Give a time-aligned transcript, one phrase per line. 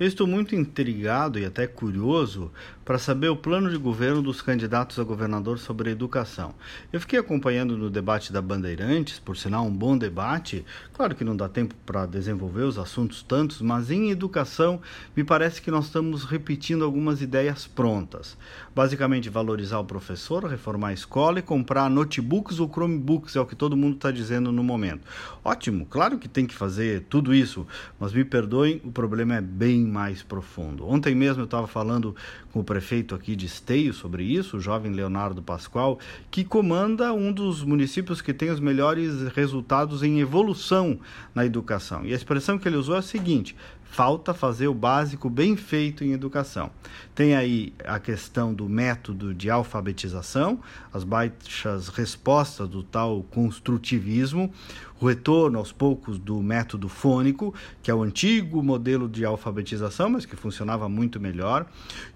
[0.00, 2.50] Eu estou muito intrigado e até curioso
[2.86, 6.54] para saber o plano de governo dos candidatos a governador sobre a educação.
[6.90, 10.64] Eu fiquei acompanhando no debate da Bandeirantes, por sinal um bom debate.
[10.94, 14.80] Claro que não dá tempo para desenvolver os assuntos tantos, mas em educação
[15.14, 18.38] me parece que nós estamos repetindo algumas ideias prontas.
[18.74, 23.54] Basicamente, valorizar o professor, reformar a escola e comprar notebooks ou Chromebooks, é o que
[23.54, 25.06] todo mundo está dizendo no momento.
[25.44, 27.66] Ótimo, claro que tem que fazer tudo isso,
[28.00, 30.88] mas me perdoem, o problema é bem mais profundo.
[30.88, 32.14] Ontem mesmo eu estava falando
[32.52, 35.98] com o prefeito aqui de Esteio sobre isso, o jovem Leonardo Pascoal,
[36.30, 40.98] que comanda um dos municípios que tem os melhores resultados em evolução
[41.34, 42.04] na educação.
[42.04, 43.56] E a expressão que ele usou é a seguinte:
[43.90, 46.70] falta fazer o básico bem feito em educação.
[47.14, 50.60] Tem aí a questão do método de alfabetização,
[50.92, 54.52] as baixas respostas do tal construtivismo,
[55.00, 60.26] o retorno aos poucos do método fônico, que é o antigo modelo de alfabetização, mas
[60.26, 61.66] que funcionava muito melhor.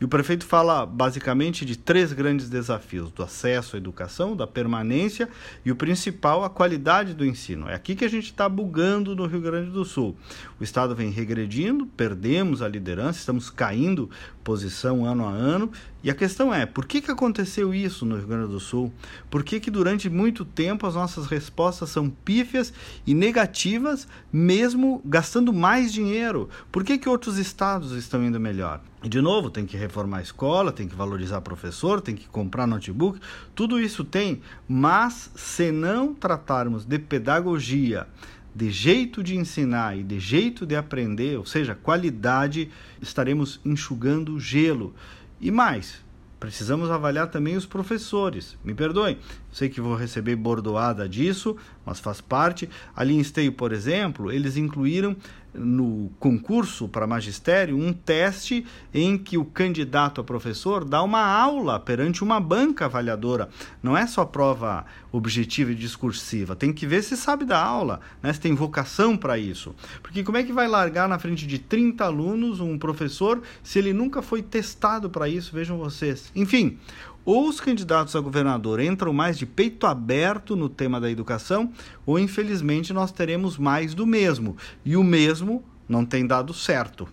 [0.00, 5.28] E o prefeito fala basicamente de três grandes desafios: do acesso à educação, da permanência
[5.64, 7.68] e o principal, a qualidade do ensino.
[7.68, 10.16] É aqui que a gente está bugando no Rio Grande do Sul.
[10.60, 14.10] O Estado vem regredindo, perdemos a liderança, estamos caindo
[14.42, 15.72] posição ano a ano.
[16.04, 18.92] E a questão é, por que, que aconteceu isso no Rio Grande do Sul?
[19.30, 22.74] Por que, que durante muito tempo as nossas respostas são pífias
[23.06, 26.50] e negativas, mesmo gastando mais dinheiro?
[26.70, 28.82] Por que, que outros estados estão indo melhor?
[29.02, 32.66] E de novo, tem que reformar a escola, tem que valorizar professor, tem que comprar
[32.66, 33.18] notebook,
[33.54, 38.06] tudo isso tem, mas se não tratarmos de pedagogia,
[38.54, 44.94] de jeito de ensinar e de jeito de aprender, ou seja, qualidade, estaremos enxugando gelo.
[45.40, 46.02] E mais,
[46.38, 48.56] precisamos avaliar também os professores.
[48.64, 49.18] Me perdoem,
[49.52, 52.68] sei que vou receber bordoada disso, mas faz parte.
[52.94, 55.16] Ali em Esteio, por exemplo, eles incluíram
[55.54, 61.78] no concurso para magistério um teste em que o candidato a professor dá uma aula
[61.78, 63.48] perante uma banca avaliadora.
[63.82, 68.32] Não é só prova objetiva e discursiva, tem que ver se sabe da aula, né?
[68.32, 69.74] se tem vocação para isso.
[70.02, 73.92] Porque como é que vai largar na frente de 30 alunos um professor se ele
[73.92, 75.54] nunca foi testado para isso?
[75.54, 76.32] Vejam vocês.
[76.34, 76.78] Enfim,
[77.24, 81.72] ou os candidatos a governador entram mais de peito aberto no tema da educação,
[82.04, 84.56] ou infelizmente nós teremos mais do mesmo.
[84.84, 87.08] E o mesmo não tem dado certo.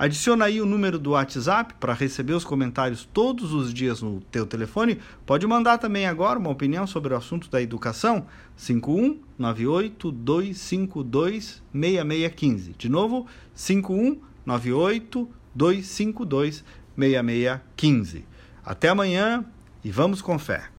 [0.00, 4.46] Adiciona aí o número do WhatsApp para receber os comentários todos os dias no teu
[4.46, 4.98] telefone.
[5.26, 8.24] Pode mandar também agora uma opinião sobre o assunto da educação.
[8.56, 12.74] 5198 252 6615.
[12.78, 16.64] De novo, 5198 252
[16.96, 18.29] 6615.
[18.70, 19.44] Até amanhã
[19.82, 20.62] e vamos com fé.